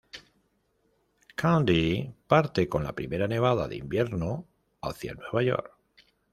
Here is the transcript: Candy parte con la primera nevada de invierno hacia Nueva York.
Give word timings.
Candy 1.39 2.11
parte 2.25 2.67
con 2.67 2.83
la 2.83 2.93
primera 2.93 3.27
nevada 3.27 3.67
de 3.67 3.75
invierno 3.75 4.47
hacia 4.81 5.13
Nueva 5.13 5.43
York. 5.43 5.77